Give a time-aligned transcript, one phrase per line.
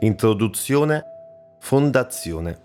[0.00, 1.04] Introduzione
[1.60, 2.58] Fondazione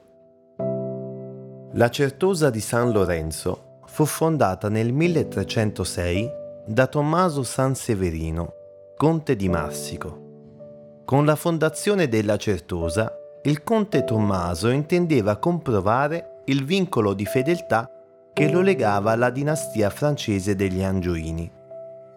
[1.73, 6.31] La Certosa di San Lorenzo fu fondata nel 1306
[6.65, 8.53] da Tommaso Sanseverino,
[8.97, 11.03] conte di Marsico.
[11.05, 17.89] Con la fondazione della Certosa, il conte Tommaso intendeva comprovare il vincolo di fedeltà
[18.33, 21.49] che lo legava alla dinastia francese degli Angioini,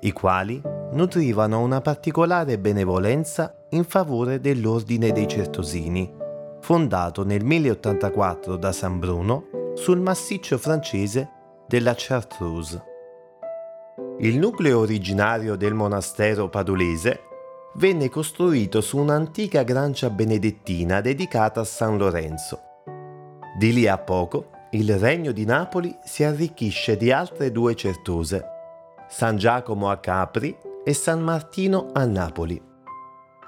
[0.00, 0.60] i quali
[0.92, 6.10] nutrivano una particolare benevolenza in favore dell'Ordine dei Certosini,
[6.60, 11.29] fondato nel 1084 da San Bruno sul massiccio francese
[11.66, 12.91] della Chartreuse.
[14.19, 17.20] Il nucleo originario del monastero padulese
[17.77, 22.60] venne costruito su un'antica grancia benedettina dedicata a San Lorenzo.
[23.59, 28.45] Di lì a poco il regno di Napoli si arricchisce di altre due certose,
[29.09, 32.71] San Giacomo a Capri e San Martino a Napoli.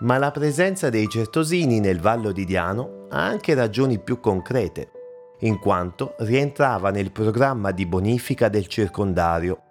[0.05, 4.91] Ma la presenza dei certosini nel Vallo di Diano ha anche ragioni più concrete,
[5.41, 9.63] in quanto rientrava nel programma di bonifica del circondario,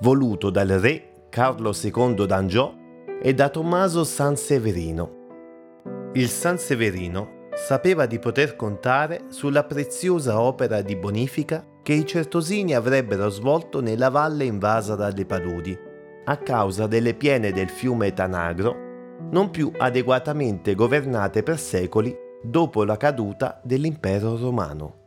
[0.00, 2.74] voluto dal re Carlo II d'Angiò
[3.20, 5.22] e da Tommaso Sanseverino.
[6.14, 13.28] Il Sanseverino sapeva di poter contare sulla preziosa opera di bonifica che i certosini avrebbero
[13.28, 15.78] svolto nella valle invasa dalle paludi
[16.24, 18.83] a causa delle piene del fiume Tanagro,
[19.34, 25.03] non più adeguatamente governate per secoli dopo la caduta dell'impero romano.